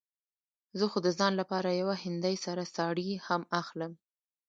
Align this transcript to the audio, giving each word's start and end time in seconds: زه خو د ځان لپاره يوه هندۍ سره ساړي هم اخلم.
زه 0.79 0.85
خو 0.91 0.97
د 1.05 1.07
ځان 1.19 1.33
لپاره 1.41 1.69
يوه 1.81 1.95
هندۍ 2.03 2.35
سره 2.45 2.63
ساړي 2.75 3.09
هم 3.27 3.41
اخلم. 3.61 3.91